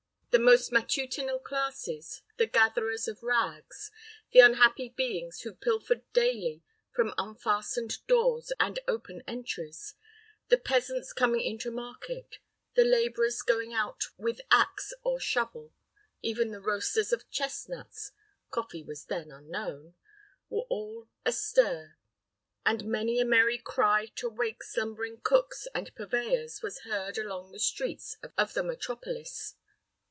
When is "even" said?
16.21-16.51